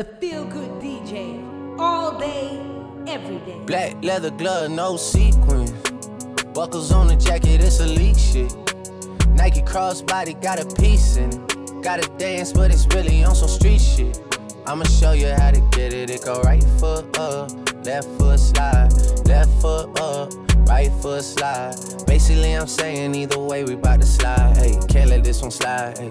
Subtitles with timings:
[0.00, 1.78] The feel good DJ.
[1.78, 2.58] All day,
[3.06, 3.60] every day.
[3.66, 5.72] Black leather glove, no sequins.
[6.54, 8.50] Buckles on the jacket, it's elite shit.
[9.36, 11.82] Nike crossbody got a piece in it.
[11.82, 14.18] Gotta dance, but it's really on some street shit.
[14.64, 16.08] I'ma show you how to get it.
[16.08, 17.50] It go right foot up,
[17.84, 18.90] left foot slide,
[19.26, 20.32] left foot up,
[20.66, 21.74] right foot slide.
[22.06, 24.56] Basically, I'm saying either way, we bout to slide.
[24.56, 25.98] Hey, can't let this one slide.
[25.98, 26.10] Hey.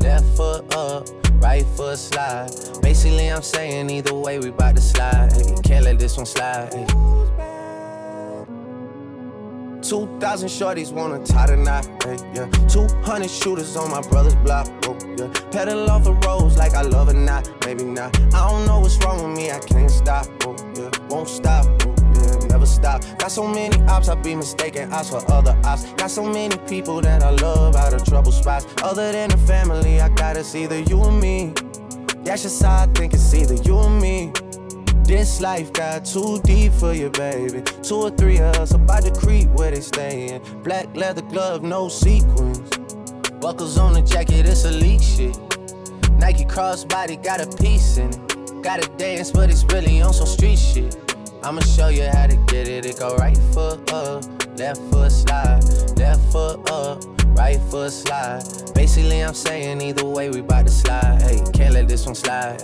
[0.00, 1.08] left foot up,
[1.42, 2.50] right foot slide.
[2.82, 5.30] Basically, I'm saying either way, we bout to slide.
[5.64, 6.74] Can't let this one slide.
[6.74, 6.86] Hey.
[9.82, 11.88] 2,000 shorties wanna tie the knot,
[12.34, 12.46] yeah.
[12.68, 15.28] 200 shooters on my brother's block, oh, yeah.
[15.50, 18.14] Pedal off the roads like I love it, not, maybe not.
[18.34, 20.90] I don't know what's wrong with me, I can't stop, oh, yeah.
[21.08, 21.94] Won't stop, oh,
[22.68, 23.02] stop.
[23.18, 25.84] Got so many ops, I be mistaken ops for other ops.
[25.94, 28.66] Got so many people that I love out of trouble spots.
[28.82, 31.52] Other than the family, I gotta see either you and me.
[32.24, 34.32] That's just how I think it's either you or me.
[35.04, 37.62] This life got too deep for you, baby.
[37.82, 40.42] Two or three of us about to creep where they stayin'.
[40.62, 42.60] Black leather glove, no sequins.
[43.40, 45.38] Buckles on the jacket, it's elite shit.
[46.18, 48.62] Nike crossbody got a piece in it.
[48.62, 51.07] Gotta dance, but it's really on some street shit.
[51.42, 52.84] I'ma show you how to get it.
[52.84, 54.24] It go right foot up,
[54.58, 55.62] left foot slide,
[55.96, 57.04] left foot up,
[57.36, 58.42] right foot slide.
[58.74, 61.22] Basically, I'm saying either way, we bout to slide.
[61.22, 62.60] Hey, can't let this one slide.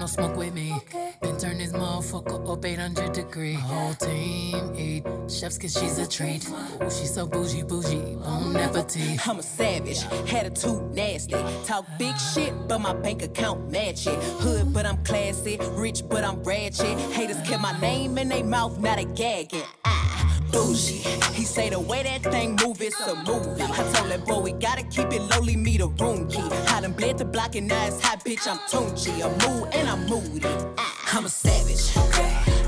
[0.00, 0.80] No smoke with me.
[1.20, 3.52] Been turn this motherfucker up 800 degree.
[3.52, 6.48] My whole team eat chefs cause she's a treat.
[6.48, 9.28] Ooh, she's so bougie, bougie, bon appetit.
[9.28, 10.02] I'm a savage,
[10.32, 11.36] attitude nasty.
[11.66, 14.18] Talk big shit, but my bank account match it.
[14.40, 15.58] Hood, but I'm classy.
[15.72, 16.98] Rich, but I'm ratchet.
[17.12, 19.64] Haters kept my name in their mouth, not a gagging.
[19.84, 21.02] Ah, bougie.
[21.34, 23.62] He say the way that thing move, it's a movie.
[23.62, 26.42] I told that boy we gotta keep it lowly, me the room key.
[26.68, 28.46] I done bled the block and now it's hot, bitch.
[28.48, 29.12] I'm Tunchi.
[29.24, 30.46] I'm mood and I'm moody.
[31.12, 31.90] I'm a savage.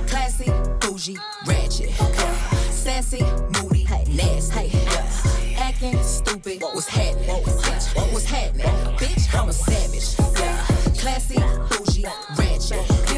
[0.08, 0.50] Classy,
[0.80, 1.90] bougie, ratchet.
[2.70, 3.22] Sassy,
[3.54, 4.70] moody, nasty.
[5.56, 7.28] Acting stupid, what's happening?
[7.28, 8.66] Bitch, what was happening?
[8.96, 10.16] Bitch, I'm a savage.
[10.38, 10.56] Yeah.
[10.98, 11.38] Classy,
[11.70, 12.04] bougie,
[12.36, 13.11] ratchet.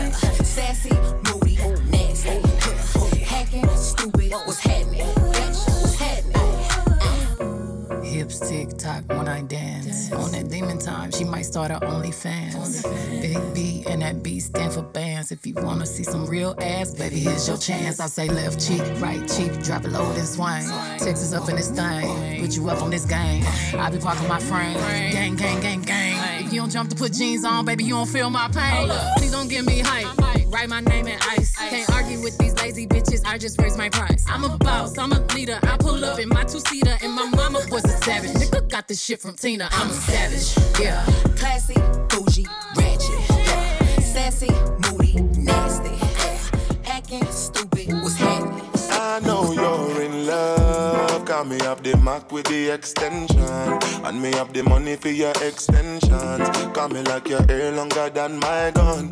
[8.34, 10.12] Hips tick tock when I dance.
[10.12, 12.82] On that demon time, she might start her OnlyFans.
[13.20, 15.30] Big B and that B stand for bands.
[15.30, 18.00] If you wanna see some real ass, baby, here's your chance.
[18.00, 20.66] I say left cheek, right cheek, drop it low and swing.
[20.98, 23.44] Texas up in this thing, put you up on this game.
[23.78, 24.74] I be parking my frame,
[25.12, 26.44] gang, gang, gang, gang.
[26.44, 28.90] If you don't jump to put jeans on, baby, you don't feel my pain.
[29.16, 30.08] Please don't give me hype.
[30.54, 31.56] Write my name in ice.
[31.56, 33.22] Can't argue with these lazy bitches.
[33.26, 34.24] I just raise my price.
[34.28, 34.96] I'm a boss.
[34.98, 35.58] I'm a leader.
[35.64, 38.23] I pull up in my two seater, and my mama was a savage.
[38.32, 39.68] Nigga got this shit from Tina.
[39.72, 40.56] I'm a savage.
[40.80, 41.04] Yeah.
[41.36, 41.74] Classy,
[42.08, 42.46] bougie,
[42.76, 44.02] ratchet.
[44.02, 44.50] Sassy,
[44.90, 45.94] moody, nasty.
[46.86, 48.62] Acting stupid, what's happening?
[48.90, 51.24] I know you're in love.
[51.24, 53.38] Got me up the Mac with the extension.
[54.04, 56.48] And me up the money for your extensions.
[56.72, 59.10] Got me like your hair longer than my gun.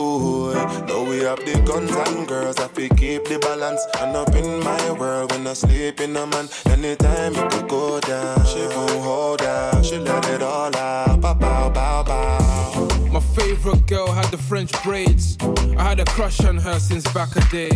[0.00, 0.54] Boy,
[0.88, 2.58] know we have the guns and girls.
[2.58, 3.84] I fi keep the balance.
[4.00, 6.48] And up in my world when I sleep in a man.
[6.68, 9.84] Anytime you could go down, she gon' hold down.
[9.84, 11.20] She let it all out.
[11.20, 12.49] Bow, bow, bow, bow.
[13.70, 15.36] Favorite girl had the French braids.
[15.78, 17.70] I had a crush on her since back a day.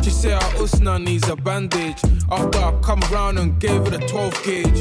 [0.00, 2.00] She said her usna needs a bandage.
[2.30, 4.78] After I come round and gave her the 12 gauge.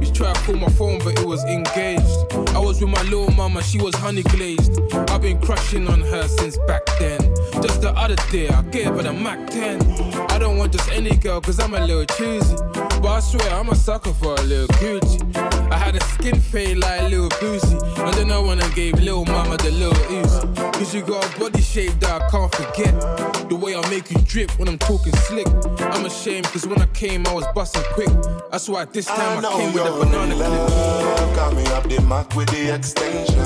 [0.00, 2.32] You try to call my phone, but it was engaged.
[2.54, 4.80] I was with my little mama, she was honey glazed.
[5.10, 7.20] I've been crushing on her since back then.
[7.60, 9.82] Just the other day, I gave her the Mac 10.
[10.30, 12.54] I don't want just any girl, cause I'm a little choosy.
[13.02, 15.36] But I swear, I'm a sucker for a little Gucci.
[15.72, 17.78] I had a skin fade like a little boozy.
[17.96, 20.40] And then I went and gave little mama the little ooze.
[20.76, 23.48] Cause you got a body shape that I can't forget.
[23.48, 25.46] The way I make you drip when I'm talking slick.
[25.80, 28.10] I'm ashamed cause when I came, I was busting quick.
[28.50, 30.48] That's why this time I, know came with a banana in clip.
[30.48, 31.36] love.
[31.36, 33.38] Got me up the Mac with the extension.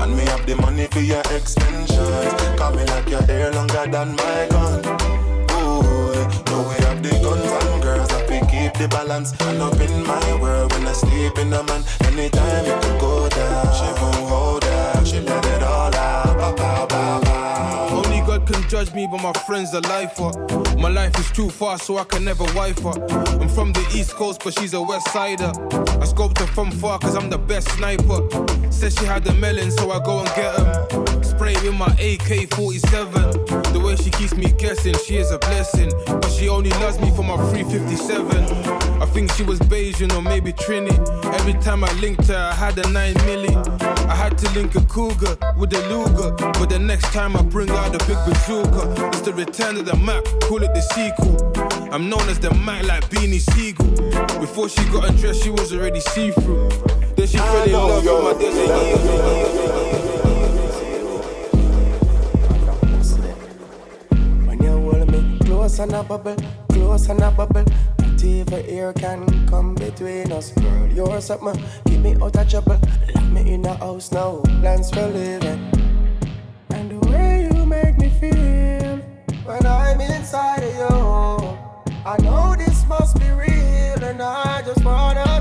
[0.00, 2.32] And me up the money for your extensions.
[2.58, 4.82] Got me like your hair longer than my gun.
[6.54, 8.10] Know we have the guns and girls.
[8.12, 9.32] I fi keep the balance.
[9.40, 11.82] And up in my world when I sleep in a man.
[12.02, 14.73] Anytime you could go down, she gon' hold down.
[15.04, 16.36] She let it all out.
[16.38, 17.34] Bow, bow, bow, bow.
[18.74, 20.32] judge me, but my friends are lifer.
[20.76, 22.90] My life is too fast, so I can never wife her.
[23.40, 25.52] I'm from the East Coast, but she's a West Sider.
[26.02, 28.18] I scoped her from far, cause I'm the best sniper.
[28.72, 31.03] Said she had the melon, so I go and get him.
[31.64, 33.32] With my AK 47.
[33.72, 35.90] The way she keeps me guessing, she is a blessing.
[36.06, 39.00] But she only loves me for my 357.
[39.00, 40.92] I think she was Bajan or maybe Trini.
[41.34, 43.56] Every time I linked her, I had a 9 milli.
[43.80, 46.32] I had to link a cougar with a Luger.
[46.36, 49.96] But the next time I bring out the big bazooka, it's the return of the
[49.96, 51.34] Mac, call it the sequel.
[51.94, 53.88] I'm known as the Mac like Beanie Sigel.
[54.38, 56.68] Before she got undressed, she was already see through.
[57.16, 60.13] Then she fell in love with my desert
[65.74, 66.36] close and a bubble,
[66.68, 67.64] close and a bubble.
[67.98, 70.88] Not even air can come between us, girl.
[70.88, 72.78] You're something, keep me out of trouble.
[73.14, 75.58] Lock me in a house now, plans for living.
[76.70, 78.98] And the way you make me feel
[79.44, 81.58] when I'm inside of you,
[82.06, 85.33] I know this must be real, and I just wanna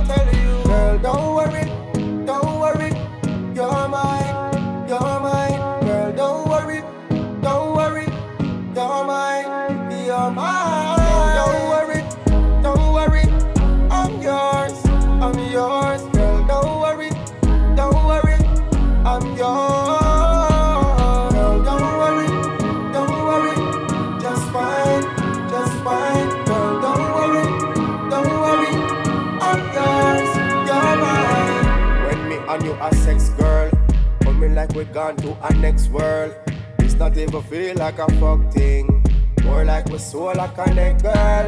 [34.94, 36.36] gone to our next world.
[36.78, 39.04] It's not even feel like a fuck thing.
[39.44, 41.45] More like my soul, I connect, girl.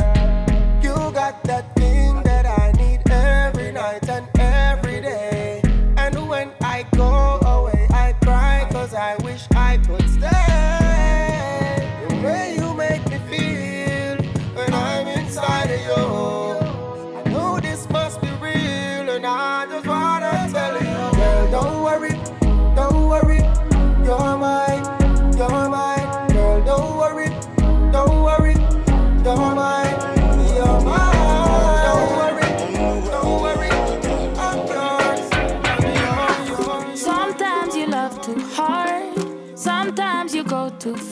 [0.82, 5.62] You got that thing that I need every night and every day.
[5.96, 10.45] And when I go away, I cry, cause I wish I could stay.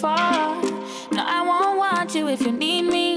[0.03, 0.61] Far.
[1.15, 3.07] No, I won't want you if you need me.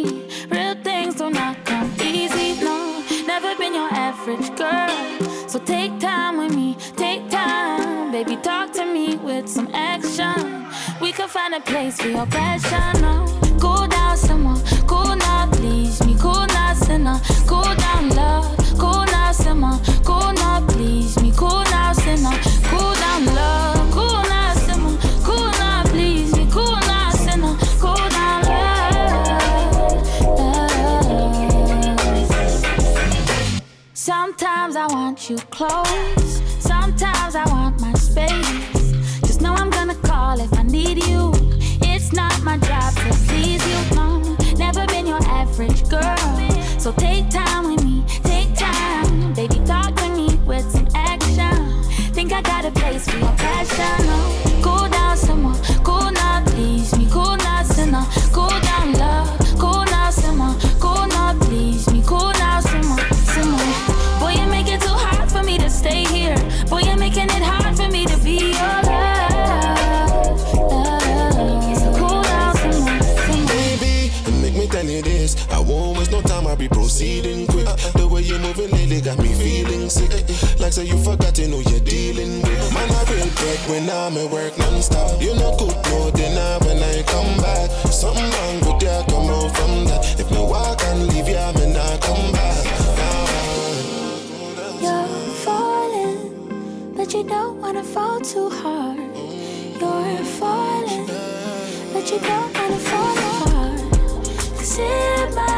[0.55, 2.49] Real things do not come easy.
[2.63, 2.77] No,
[3.27, 4.97] never been your average girl.
[5.49, 8.13] So take time with me, take time.
[8.13, 10.39] Baby, talk to me with some action.
[11.01, 13.03] We can find a place for your passion.
[13.03, 13.15] No.
[13.61, 17.19] Cool down some more, cool now, please me, cool now, sinner.
[17.49, 18.11] Cool down,
[35.17, 38.93] want you close, sometimes I want my space.
[39.21, 41.33] Just know I'm gonna call if I need you.
[41.81, 44.21] It's not my job to please you, no.
[44.59, 46.17] Never been your average girl.
[46.79, 47.46] So take time
[80.77, 82.75] say you forgot, you know you're dealing with.
[82.75, 83.05] Man, I
[83.71, 85.23] when I'm at work non-stop.
[85.23, 87.71] You know good, no dinner when I come back.
[88.01, 90.21] Something wrong with you, come out from that.
[90.21, 92.65] If me walk and leave me not come back.
[95.45, 98.99] Falling, but you don't wanna fall too hard.
[99.81, 101.07] You're falling,
[101.93, 103.81] but you don't wanna fall hard.
[104.59, 105.56] Cause it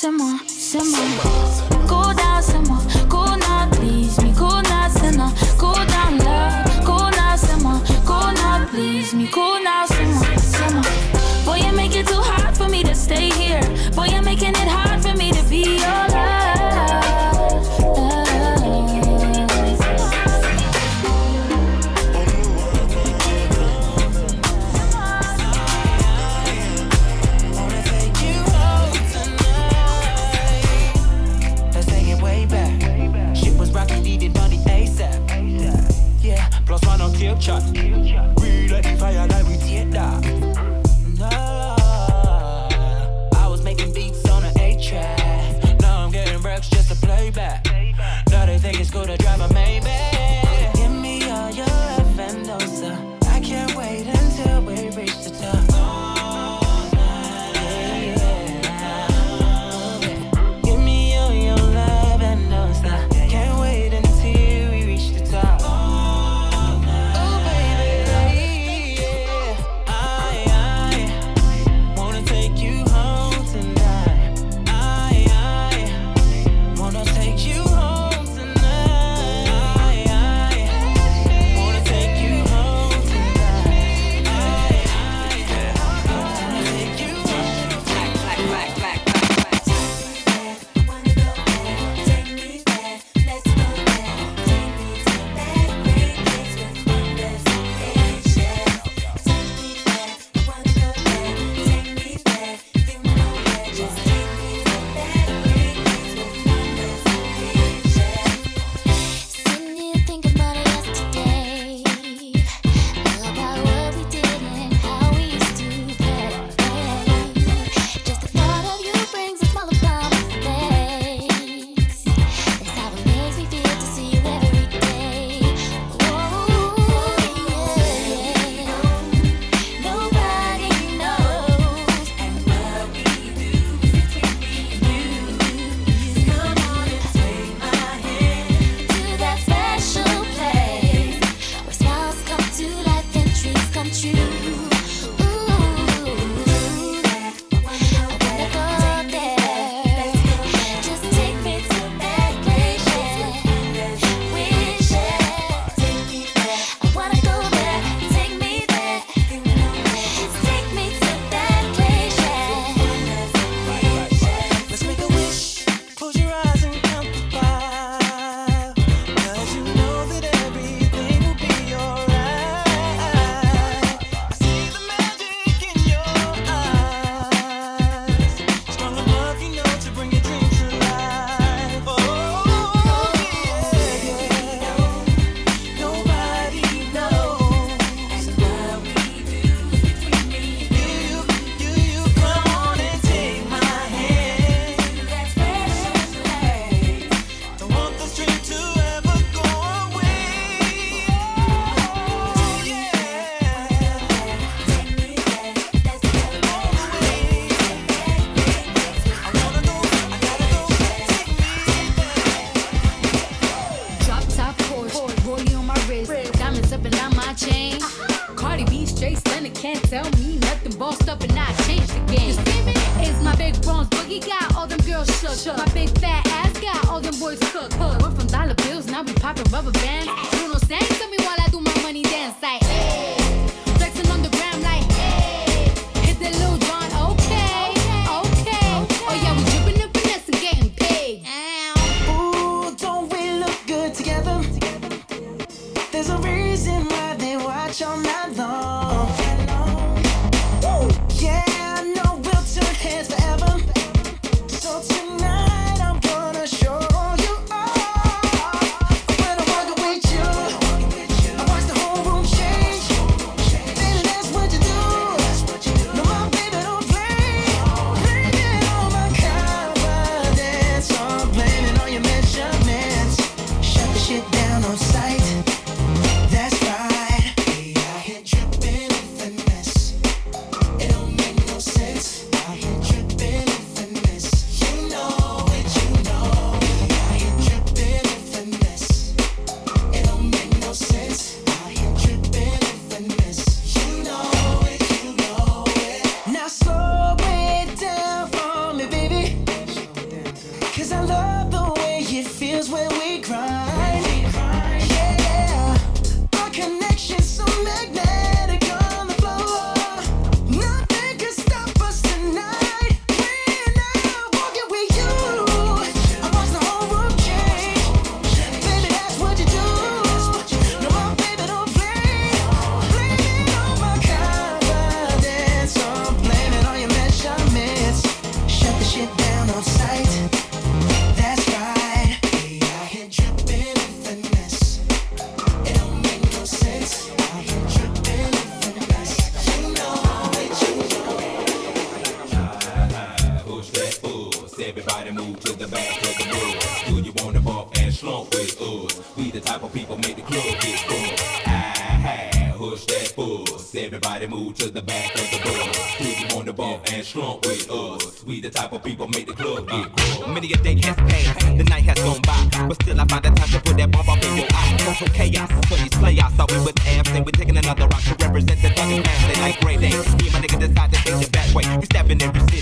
[0.00, 1.47] cool down some more,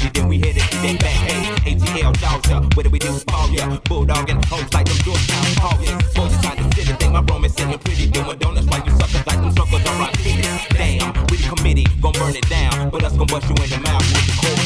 [0.07, 1.17] you, then we headed to that back.
[1.27, 2.61] Hey, ATL Georgia, yeah.
[2.75, 3.13] What do we do?
[3.27, 3.77] Ball, yeah.
[3.89, 6.15] Bulldogging hoes like them Georgetown haulies.
[6.15, 8.07] Boy, you trying to sit and think my romance, is sitting pretty.
[8.11, 10.15] Doing donuts while you suckers like them suckers on rock
[10.71, 12.91] Damn, we the committee, gon' burn it down.
[12.91, 14.66] But us gon' bust you in the mouth with the cold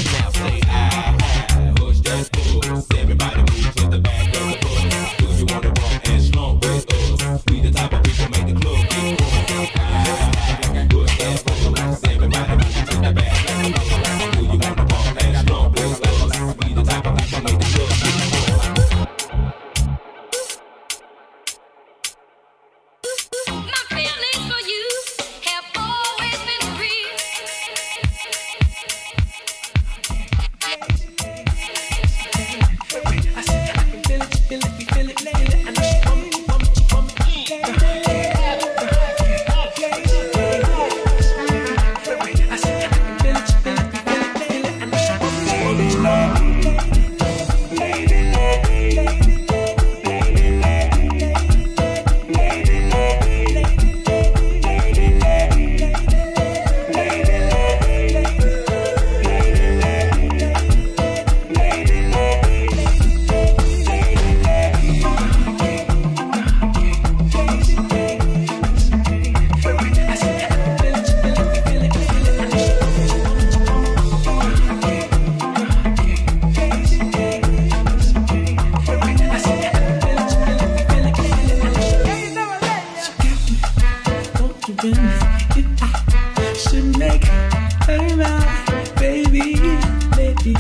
[90.20, 90.54] baby,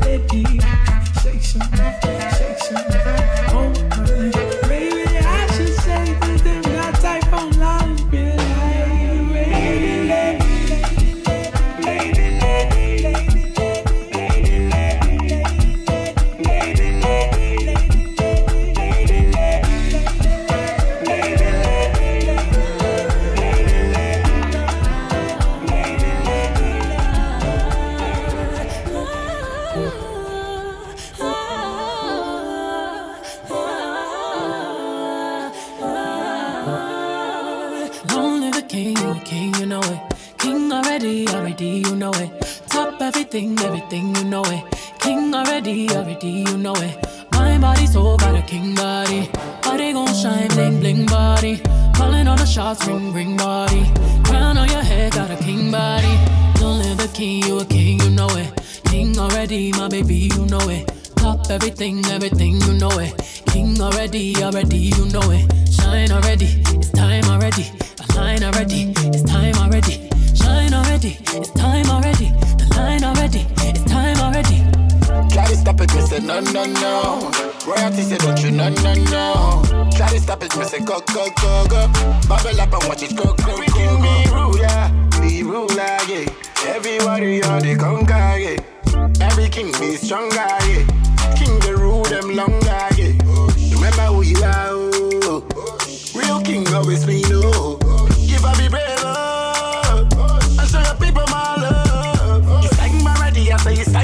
[0.00, 0.60] baby,
[1.20, 2.13] shake some.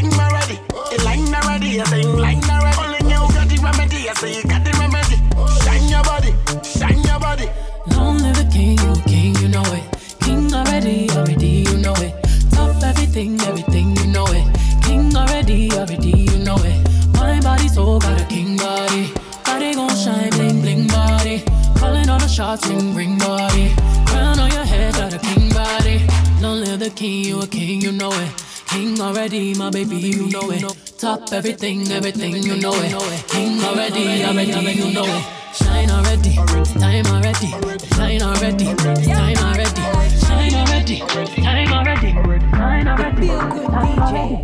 [0.01, 0.30] Fighting my
[29.71, 30.63] baby, you know it.
[30.99, 32.93] Top everything, everything, you know it.
[33.29, 35.25] King already, already, you know it.
[35.55, 36.35] Shine already,
[36.79, 37.49] time already,
[37.95, 39.83] shine already, time already,
[40.23, 41.01] shine already,
[41.43, 42.11] time already,
[42.53, 43.27] shine already.
[43.27, 44.41] Feel good, DJ.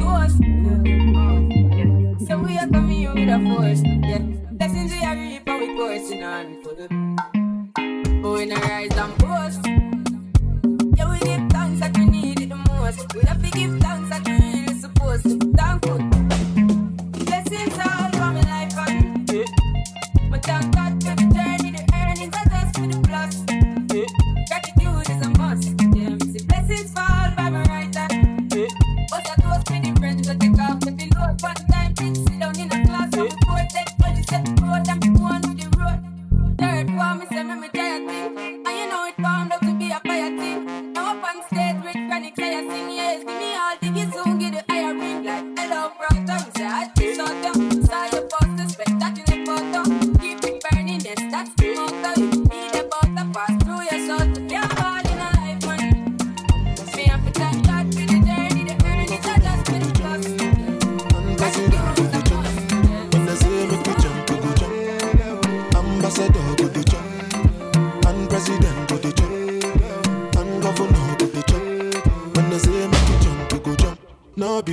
[2.26, 4.18] So we are coming you with a force, yeah.
[4.52, 6.90] Blessings we are reaping, we coursing on for good.
[8.22, 9.60] Going to rise and boast.
[10.98, 13.14] Yeah, we give thanks that we need it the most.
[13.14, 14.05] We have to give thanks.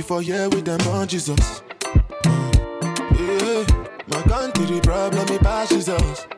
[0.04, 1.62] Before yeah with them on Jesus.
[2.26, 3.64] Yeah,
[4.06, 6.33] my country problem it passes us.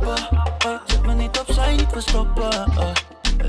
[0.00, 0.28] Kloppen,
[0.58, 0.78] ey.
[0.86, 2.92] Zet me niet opzij, niet verstoppen, ey.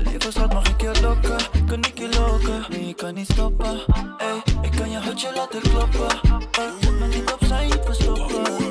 [0.02, 1.66] Liever schat, mag ik je lokken?
[1.66, 2.64] Kan ik je lokken?
[2.70, 3.80] Nee, ik kan niet stoppen,
[4.18, 4.42] ey.
[4.62, 6.70] Ik kan je hartje laten kloppen, ey.
[6.80, 8.63] Zet me niet opzij, niet verstoppen,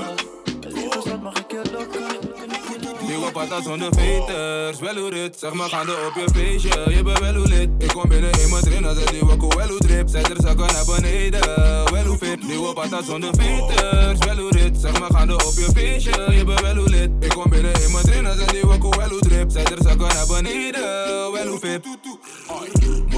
[3.33, 7.47] patas zonder veters, wel hoe Zeg maar gaande op je feestje, je bent wel hoe
[7.47, 10.09] lid Ik kom binnen in mijn trainer, zet die wakko wel hoe drip.
[10.09, 11.41] Zet er zakken naar beneden,
[11.91, 16.31] wel hoe fit Nieuwe patas zonder veters, wel hoe Zeg maar gaande op je feestje,
[16.37, 19.09] je bent wel hoe lid Ik kom binnen in mijn trainer, zet die wakko wel
[19.09, 19.51] hoe drip.
[19.51, 21.81] Zet er zakken naar beneden, wel hoe fit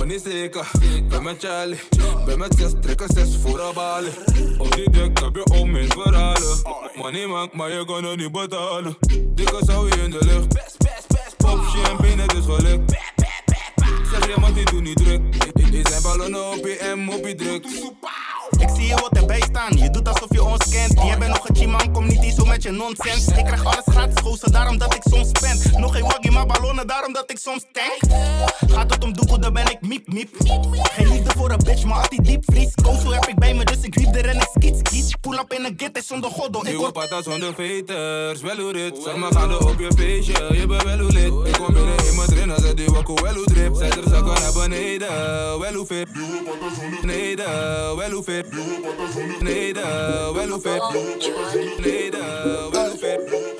[0.06, 0.72] Money zeker,
[1.10, 1.80] ben met Charlie
[2.26, 3.36] Ben met zes, trekken zes
[4.58, 6.62] Op die dek heb je om in verhalen?
[6.96, 8.98] Money maakt, maar je kan het niet betalen.
[9.28, 10.78] Dikke zou je in de lucht.
[11.38, 12.92] Pop champagne, het is gelukt
[14.12, 15.22] Zeg je, maar die doet niet druk.
[15.72, 17.66] Die zijn ballonnen op je M, op je druk
[18.50, 21.02] Ik zie je wat erbij staan, je doet alsof je ons kent.
[21.04, 23.28] Jij bent nog een chiman, kom niet eens zo met je nonsens.
[23.28, 25.78] Ik krijg alles gratis, gozer, daarom dat ik soms spend.
[25.78, 28.14] Nog geen waggie, maar ballonnen, daarom dat ik soms tank.
[28.68, 30.30] Gaat het om doekoe, dan ben ik miep miep.
[30.72, 32.74] Geen liefde voor een bitch, maar altijd diepvries.
[32.84, 35.16] Kozo heb ik bij me, dus ik wiep er en ik skiet skiet.
[35.22, 36.62] Pull up in een git, is zonder goddo.
[36.64, 40.68] Ik word patas zonder veters, wel hoe rit Zeg maar gaande op je feestje, je
[40.68, 43.44] bent wel hoe lid Ik kom binnen in mijn trainer, zet die wakko wel hoe
[43.46, 45.08] drip Zet er zakken naar beneden,
[45.60, 46.08] wel hoe fit
[47.02, 51.76] Beneden, wel hoe fit Beneden, wel hoe fit.
[51.76, 53.55] Beneden, wel hoe fit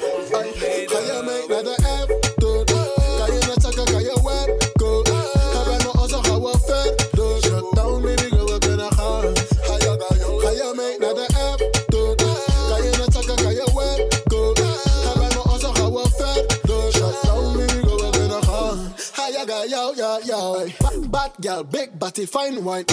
[20.16, 22.86] Bad girl, big body, fine wine.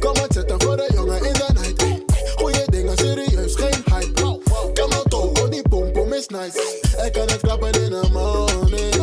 [0.00, 1.82] Kom maar zitten voor de jongen in de night.
[1.82, 2.02] Ey,
[2.36, 4.22] Goeie dingen, serieus, geen hype.
[4.74, 6.80] Kom maar toe, die pom pom is nice.
[7.04, 8.97] Ik kan het klappen in de morning.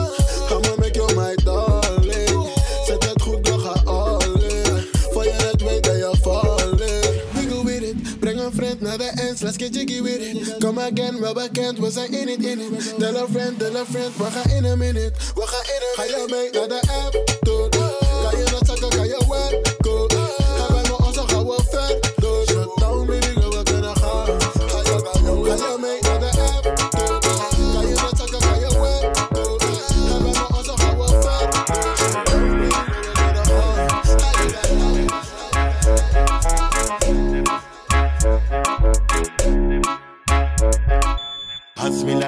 [8.97, 10.59] Vriend ends, let's get jiggy with it.
[10.59, 12.99] Come again, wel bekend, we zijn in it, in it.
[12.99, 15.11] Tell a friend, tell a friend, gaan in a minute.
[15.35, 17.69] Gaan in een Ga je mee naar de after?
[18.29, 19.74] Kan je dat zakken, kan je werken?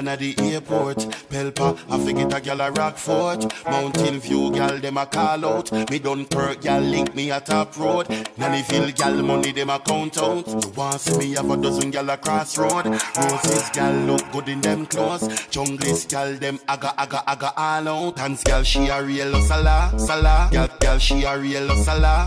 [0.08, 1.00] At the airport.
[1.30, 3.52] Pelpa, I forget a gal a Rockfort.
[3.70, 5.72] Mountain View gal them a call out.
[5.90, 8.08] Me Dunkirk gal link me a top road.
[8.38, 10.48] Nannyville gal money them a count out.
[10.48, 12.86] You want see me have a dozen gal a crossroad.
[12.86, 15.28] Roses gal look good in them clothes.
[15.52, 18.16] Junglist gal them aga aga aga all out.
[18.16, 20.50] Dance gal she a real sala sala.
[20.54, 22.26] Gal gal she a real sala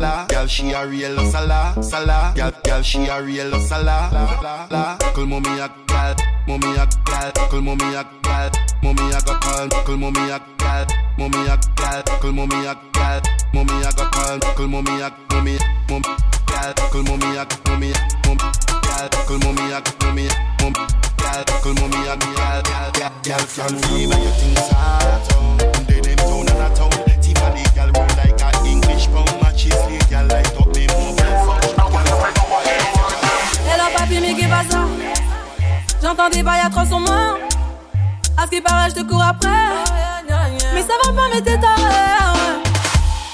[0.00, 0.26] la.
[0.26, 2.32] Gal she a real sala sala.
[2.34, 4.08] Gal gal she a real sala
[4.40, 4.96] la la.
[5.12, 6.14] Call mommy a gal,
[6.50, 7.32] mommy a gal.
[7.48, 8.50] Call mommy a gal,
[8.82, 9.68] mommy a go call.
[9.68, 10.86] Call mommy a gal,
[11.18, 12.02] mommy a gal.
[12.20, 13.22] Call mommy a gal,
[13.54, 14.38] mommy a go call.
[14.56, 15.58] Call mommy a mommy
[15.88, 16.02] mom
[16.46, 16.74] gal.
[16.90, 17.92] Call mommy a mommy
[18.26, 18.38] mom
[18.82, 19.08] gal.
[19.26, 20.28] Call mommy a mommy
[20.60, 20.74] mom
[21.16, 21.44] gal.
[21.62, 25.19] Call mommy a gal gal gal gal from fever you things hard town.
[25.19, 25.19] They
[36.10, 37.38] J'entends des bails à 300 morts.
[38.36, 39.48] À ce qui paraît, je te cours après.
[40.74, 41.84] Mais ça va pas, mais t'es taré.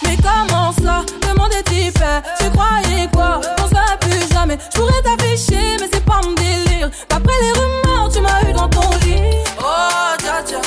[0.03, 1.01] Mais comment ça?
[1.27, 1.63] Le monde est.
[1.63, 3.41] Tu croyais quoi?
[3.63, 4.59] On se plus jamais.
[4.75, 6.91] Je pourrais t'afficher, mais c'est pas mon délire.
[7.09, 9.23] D'après les rumeurs, tu m'as eu dans ton lit.
[9.59, 10.61] Oh, dja dja.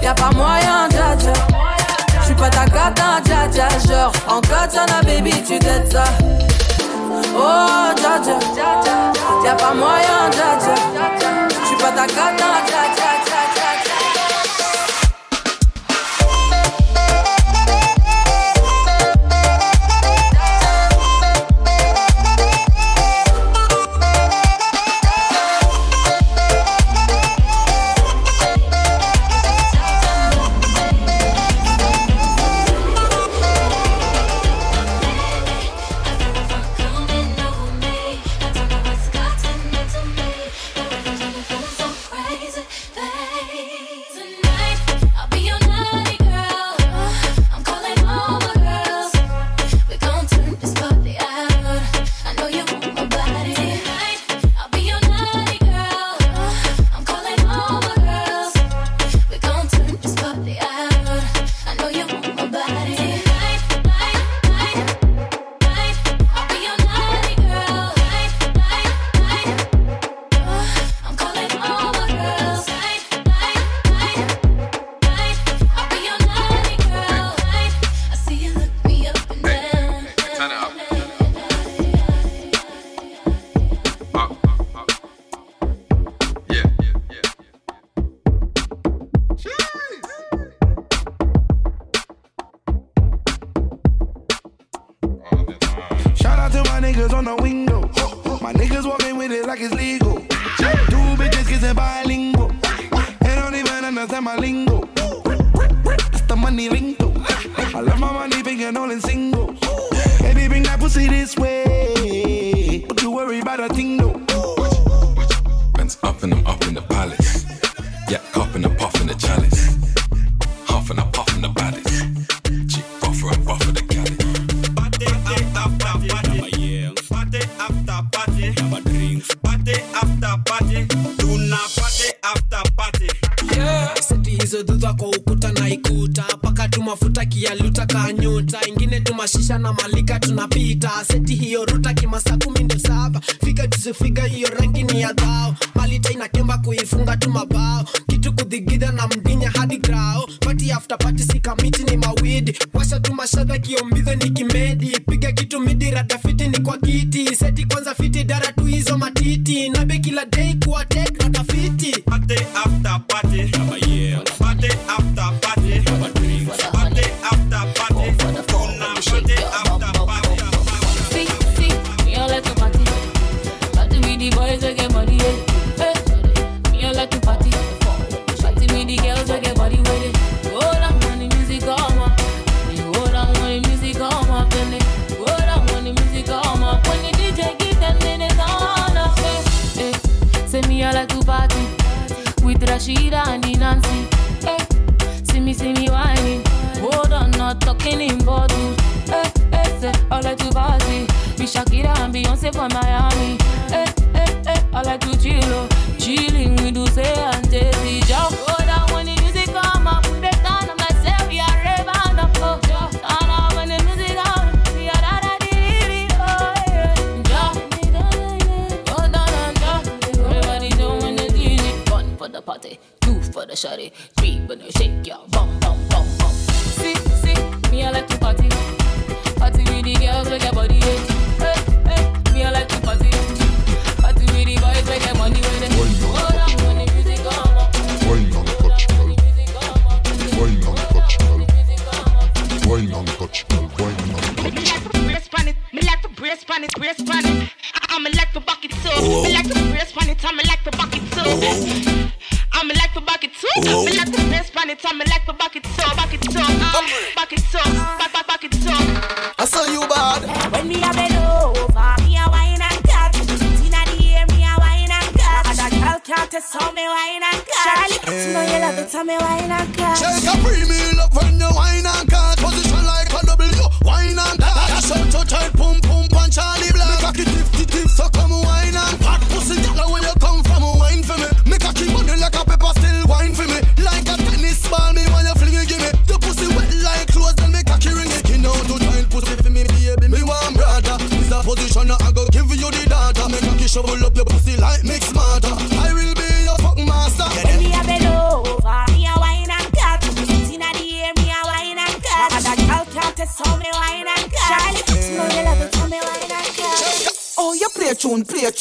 [0.00, 1.32] Y'a pas moyen, dja dja.
[2.22, 3.68] J'suis pas ta cata, dja dja.
[3.86, 6.04] Genre, en katana, baby, tu t'aides ça.
[7.34, 8.14] Oh, dja,
[9.44, 10.58] y'a pas moyen, dja.
[11.64, 13.81] J'suis pas ta cata, dja dja,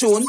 [0.01, 0.25] 좋은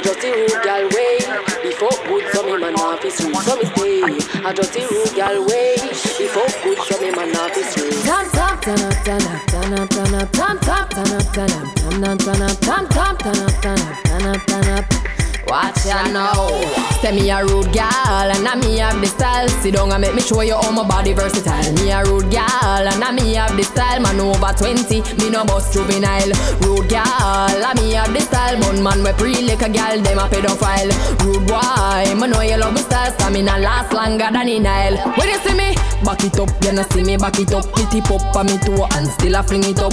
[0.00, 1.18] I just the rude gal way.
[1.60, 3.34] Before good, so me man off his room.
[3.34, 4.00] So me stay.
[4.40, 5.76] I just the rude gal way.
[5.76, 7.92] Before good, so me man off his room.
[8.08, 11.32] Tam tam tam tam turn up, turn up, turn up, tam tam turn up,
[13.60, 14.84] turn up, turn up, turn up.
[15.46, 16.48] Watch ya now.
[17.02, 17.99] Say me a rude gal
[19.40, 19.62] style.
[19.62, 21.72] Sit down and make me show you how my body versatile.
[21.74, 24.00] Me a rude gal and I me have the style.
[24.00, 26.32] Man over 20, me no bust juvenile.
[26.60, 28.60] Rude gal, I me have the style.
[28.60, 30.92] Bun man we pre like a gal, them a pedophile.
[31.24, 33.12] Rude boy, me know you love the style.
[33.12, 34.96] Stamina last longer than in Nile.
[35.16, 35.74] When you see me,
[36.04, 36.50] back it up.
[36.64, 37.64] You no see me back it up.
[37.74, 39.92] Pity pop on me toe and still a fling it up.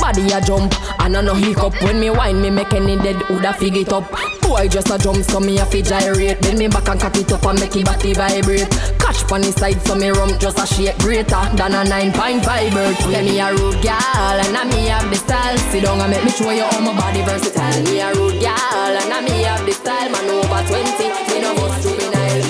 [0.00, 3.52] Body a jump and I no hiccup When me wine me make any dead woulda
[3.52, 4.10] fig it up
[4.52, 6.38] Boy just a jump so me a fi gyrate.
[6.42, 8.68] Then me back and cock it up and make it body vibrate.
[9.00, 12.74] Catch pon the side so me rump just a shake Greater than a nine 9.5
[12.74, 15.56] bird Say me a rude gal and I me have the style.
[15.72, 17.82] Sit down and make me show you how my body versatile.
[17.84, 20.10] Me a rude gal and I me have the style.
[20.12, 21.00] Man over 20,
[21.32, 22.44] me no bust juvenile.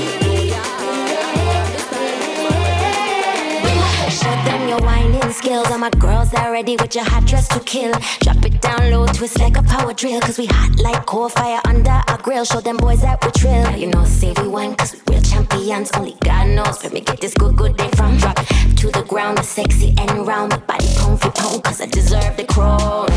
[4.11, 5.71] Shut down your whining skills.
[5.71, 7.93] All my girls are ready with your hot dress to kill.
[8.19, 10.21] Drop it down low, twist like a power drill.
[10.21, 12.45] Cause we hot like coal fire under our grill.
[12.45, 13.77] Show them boys that we trill.
[13.77, 15.91] You know, say we wine cause we real champions.
[15.93, 18.17] Only God knows where me get this good, good day from.
[18.19, 20.51] Drop to the ground, the sexy and round.
[20.51, 23.09] My body pound for pound cause I deserve the crown.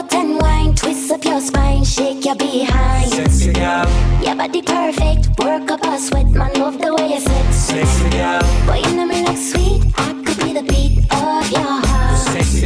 [0.00, 3.10] Out and wine, twist up your spine, shake your behind.
[3.10, 3.86] Sexy gal,
[4.22, 7.52] Your body perfect, work up a sweat, man, love the way you sit.
[7.52, 11.60] sexy gal, Boy, you know me like sweet, I could be the beat of your
[11.62, 11.89] heart.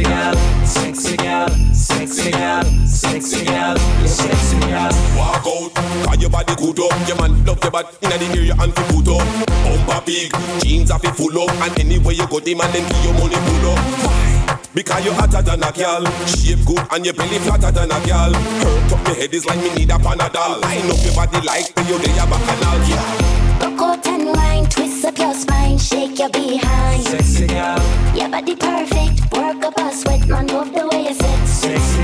[0.05, 0.35] Sexy gal,
[0.65, 4.91] sexy gal, sexy gal, sexy gal, sexy gal.
[5.17, 5.71] Walk out,
[6.05, 7.07] cause your body good up.
[7.07, 9.25] Your man love your body, inna the area and fi put up.
[9.63, 10.31] Bumper big,
[10.61, 11.51] jeans are fi full up.
[11.61, 13.79] And anywhere you go, the man them give you money pull up.
[14.03, 14.59] Why?
[14.73, 16.05] Because you hotter than a gal.
[16.27, 18.33] Shape good and your belly flatter than a gal.
[18.33, 20.61] Hurt up my head is like me need a panadol.
[20.61, 23.44] Line up your body like you day a bacchanal yeah.
[23.61, 27.03] Rock out and wine, twist up your spine, shake your behind.
[27.03, 27.79] Sexy gal,
[28.15, 31.47] Your body perfect, work up a sweat, man, love the way you sit.
[31.47, 32.03] sexy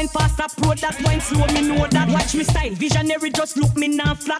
[0.00, 1.46] wine fast, approach that wine slow.
[1.48, 2.70] Me know that watch me style.
[2.70, 4.39] Visionary just look me now flat.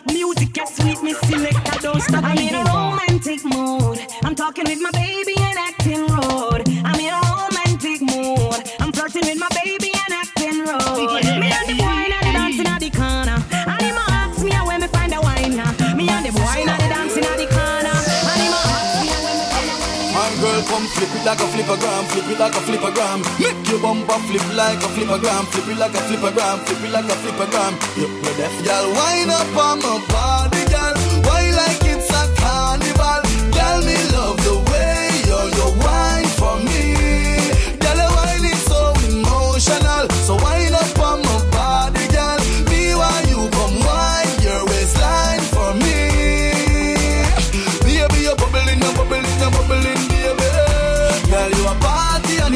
[21.30, 23.18] like a flippergram, flip it like a flippergram.
[23.38, 27.04] Make your bumper flip like a flippergram, flip it like a flippergram, flip it like
[27.04, 27.72] a flippergram.
[27.98, 30.39] Look me deaf, y'all wind up on my bar.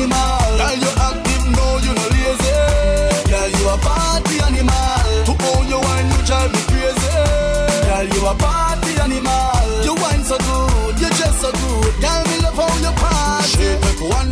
[0.07, 0.34] my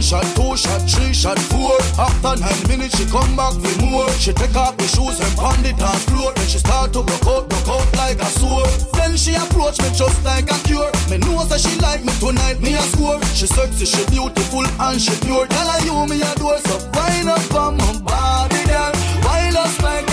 [0.02, 1.78] shot, two shot, three shot, four.
[1.96, 4.10] After nine minutes, she come back with more.
[4.18, 6.32] She take off the shoes and pound it on floor.
[6.34, 8.66] Then she start to broke out, broke out like a sore.
[8.98, 10.90] Then she approach me just like a cure.
[11.08, 13.22] Me know that she like me tonight, me a score.
[13.32, 15.46] She sexy, she beautiful and she pure.
[15.46, 18.92] Tell her you me adore, so fine up on my body, girl.
[19.24, 20.11] Wild us like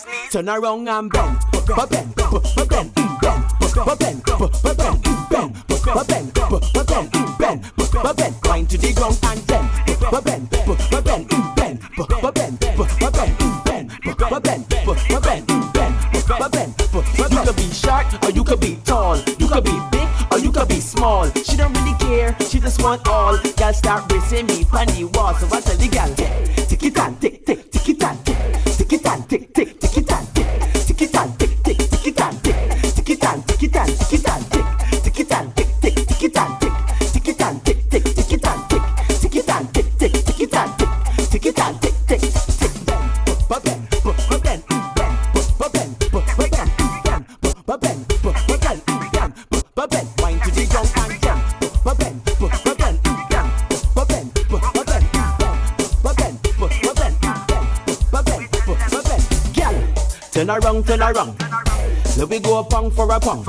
[0.00, 0.32] shoulders, knees.
[0.32, 3.44] Turn around and bend, bend, bend, bend, bend, bend, bend,
[3.98, 4.24] bend, bend,
[5.30, 5.54] bend,
[6.00, 6.32] bend,
[8.14, 9.68] bend, bend, to the ground and bend,
[10.10, 11.76] bend, bend, bend, bend, bend, bend,
[12.60, 13.06] bend,
[15.22, 15.46] bend,
[16.40, 16.74] bend, bend.
[17.18, 20.52] You could be short or you could be tall, you could be big or you
[20.52, 21.30] could be small.
[21.30, 23.38] She don't really care, she just want all.
[23.38, 26.29] Girl start racing me the wall, so I tell the girl,
[60.90, 62.18] Turn around, turn around.
[62.18, 63.44] Let me go a pong for a pong.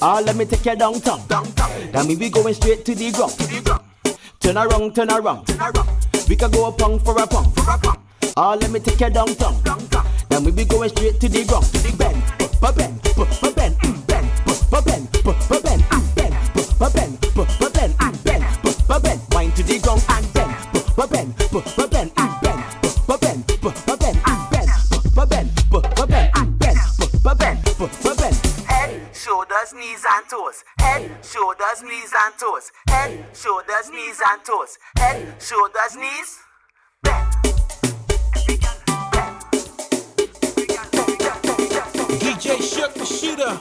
[0.00, 1.20] Ah, let me take you downtown.
[1.92, 3.34] Then we be going straight to the ground.
[4.40, 5.46] Turn around, turn around.
[6.26, 7.52] We can go a pong for a pong.
[8.34, 9.60] Ah, let me take you downtown.
[10.30, 11.68] Then we be going straight to the ground.
[11.98, 12.22] Bend,
[12.62, 13.54] bend, bend, bend,
[34.34, 34.78] and toes.
[34.96, 36.38] Head, shoulders, knees.
[37.02, 37.32] back.
[42.22, 43.58] DJ Shug La Sheedah.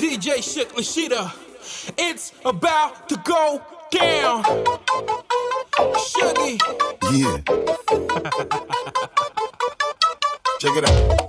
[0.00, 1.32] DJ Shug La Sheedah.
[1.98, 3.60] It's about to go
[3.90, 4.42] down.
[6.08, 6.58] Shuggy.
[7.12, 7.38] Yeah.
[10.60, 11.27] Check it out.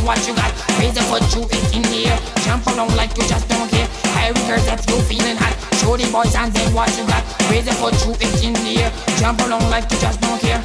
[0.00, 0.50] And what you got.
[0.80, 2.18] Raise the foot, you it in the air.
[2.44, 3.88] Jump around like you just don't care.
[4.16, 5.52] I rehearse if you feeling hot.
[5.76, 7.22] Show the boys and then what you got.
[7.50, 8.90] Raise the foot, you it in the air.
[9.20, 10.60] Jump around like you just don't care.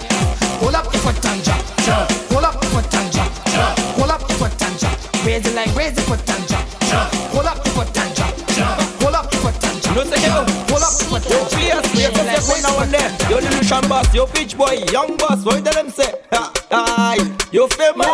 [0.60, 2.08] Pull up the foot and jump, jump.
[2.32, 3.76] Pull up the foot and jump, jump.
[4.00, 4.96] Pull up the foot and jump.
[5.26, 7.12] Raise it like raise the foot and jump, jump.
[7.36, 8.76] Pull up the foot and jump, jump.
[9.04, 9.96] Pull up the foot and jump.
[10.08, 12.64] Say yo, Pull up the foot and jump.
[12.64, 13.10] now and then.
[13.30, 16.12] Yo Lillusion boss, yo bitch boy, young boss, what tell them say?
[16.32, 17.20] Ha, Aye,
[17.52, 18.08] you famous,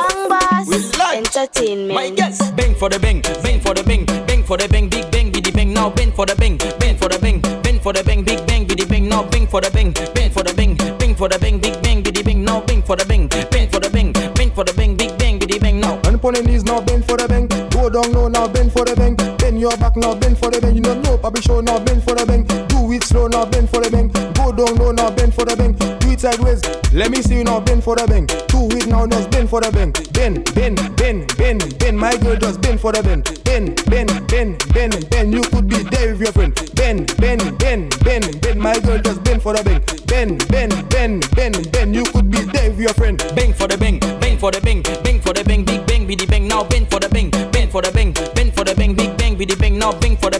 [1.92, 1.94] entertainment.
[1.94, 5.12] My guess, bang for the bang, bang for the bang, bang for the bang, big
[5.12, 5.74] bang, biddy bang.
[5.74, 8.66] Now bang for the bang, bang for the bang, bang for the bang, big bang,
[8.66, 9.08] biddy bang.
[9.08, 12.02] Now bang for the bang, bang for the bang, bang for the bang, big bang,
[12.04, 12.44] biddy bang.
[12.44, 15.40] Now bang for the bang, bang for the bang, bang for the bang, big bang,
[15.40, 15.80] biddy bang.
[15.80, 16.00] Now.
[16.06, 17.48] And upon the knees now bend for the bang.
[17.70, 19.16] Go down low now bend for the bang.
[19.38, 20.76] Bend your back now bend for the bang.
[20.76, 22.44] You don't know Bobby show now bend for the bang.
[22.68, 24.10] Do it slow now bend for the bang.
[24.34, 25.74] Go down low now bend for the bang.
[26.00, 26.62] Do it sideways.
[26.94, 28.26] Let me see you now bend for the bang.
[28.26, 29.92] Do it now just bend for the bang.
[30.12, 31.71] Bend, bend, bend, bend, bend.
[32.02, 33.26] My girl just bend for the bend.
[33.44, 35.34] Bend, bend, bend, bend, bend.
[35.36, 36.56] You could be there with your friend.
[36.74, 38.60] Bend, bend, bend, bend, bend.
[38.60, 39.86] My girl just bend for the bang.
[40.08, 41.94] Bend, bend, bend, bend, bend.
[41.94, 43.20] You could be there with your friend.
[43.36, 46.26] Bang for the bang, bang for the bang, bang for the bang, big bang, biddy
[46.26, 46.48] bang.
[46.48, 49.38] Now bang for the bang, bang for the bang, bang for the bang, big bang,
[49.38, 49.78] biddy bang.
[49.78, 50.40] Now bang for the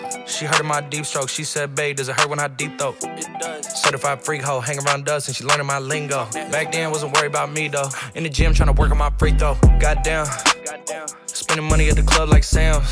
[0.31, 1.29] She heard of my deep stroke.
[1.29, 2.95] She said, babe, does it hurt when I deep throat?
[3.01, 3.65] It does.
[3.83, 6.25] Certified freak hoe, hang around dust, and she learning my lingo.
[6.31, 7.89] Back then, wasn't worried about me though.
[8.15, 9.55] In the gym, trying to work on my free throw.
[9.79, 10.25] Goddamn.
[11.25, 12.91] Spending money at the club like Sam's.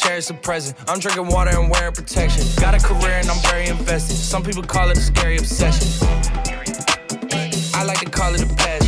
[0.01, 0.77] cherish the present.
[0.87, 2.43] I'm drinking water and wearing protection.
[2.59, 4.15] Got a career and I'm very invested.
[4.15, 5.87] Some people call it a scary obsession.
[7.73, 8.80] I like to call it a passion.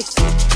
[0.00, 0.49] Cristo.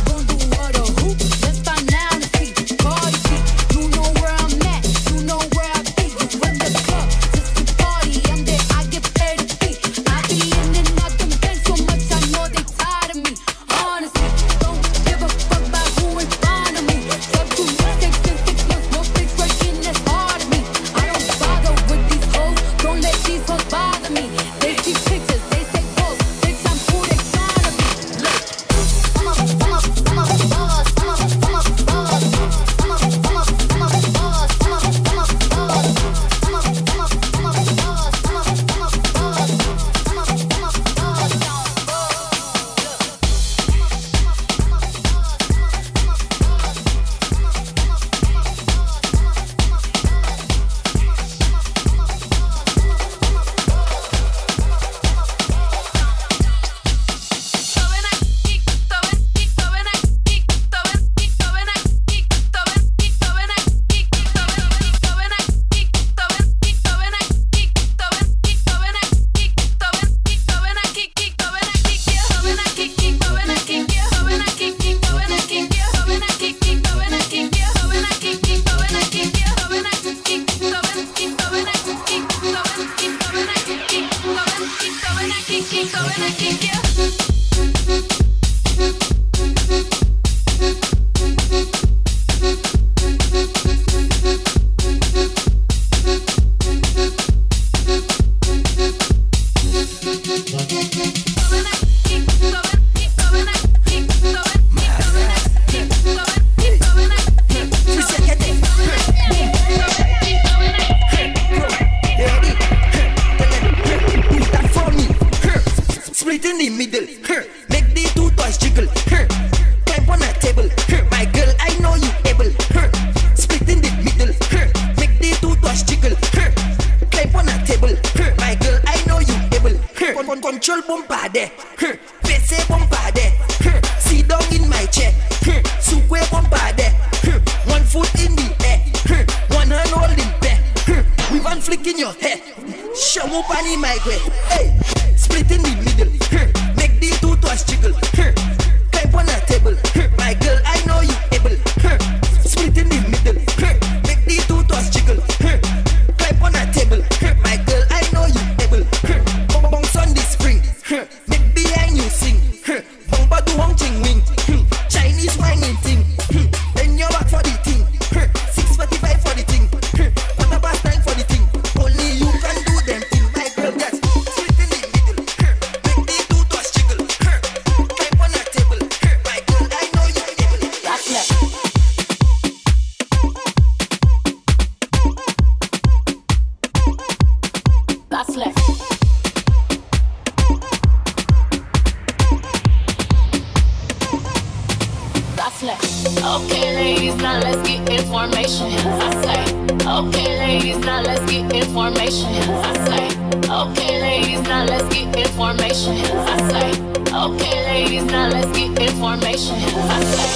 [209.35, 209.75] information.
[209.91, 210.27] I say,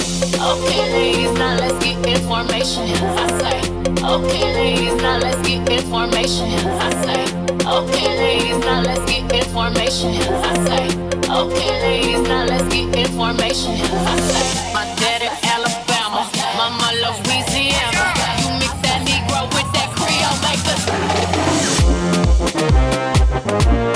[0.43, 2.83] okay, ladies, now let's get information.
[2.83, 3.59] I say,
[4.03, 6.49] okay, ladies, now let's get information.
[6.67, 7.23] I say,
[7.63, 10.11] okay, ladies, now let's get information.
[10.43, 10.85] I say,
[11.31, 13.73] okay, ladies, now let's get information.
[13.73, 16.27] I say, my dad in Alabama,
[16.57, 18.05] mama Louisiana.
[18.43, 20.67] You mix that Negro with that Creole, make
[23.83, 23.88] us.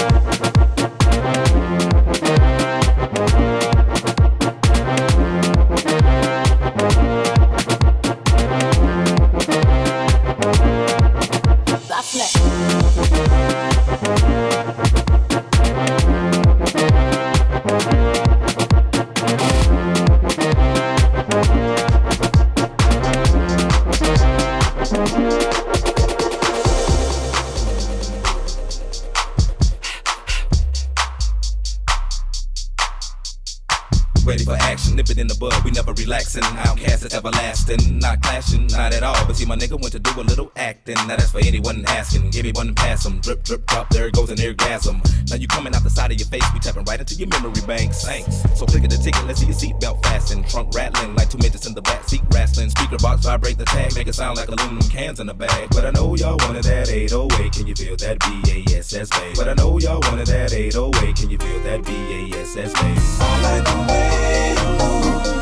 [43.32, 43.88] drip, drip, drop.
[43.90, 45.00] There goes an orgasm.
[45.30, 47.62] Now you coming out the side of your face, we tapping right into your memory
[47.66, 48.04] banks.
[48.04, 48.42] Thanks.
[48.58, 50.42] So click at the ticket, let's see your seatbelt fasten.
[50.44, 52.70] Trunk rattling like two midgets in the back seat wrestling.
[52.70, 55.68] Speaker box vibrate the tag, make it sound like aluminum cans in a bag.
[55.70, 57.52] But I know y'all wanted that 808.
[57.52, 59.38] Can you feel that BASS bass?
[59.38, 61.16] But I know y'all wanted that 808.
[61.16, 63.20] Can you feel that BASS bass?
[63.20, 65.41] All I do,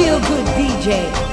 [0.00, 1.29] feel good DJ.